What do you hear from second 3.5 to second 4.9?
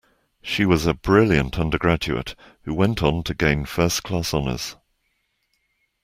first class honours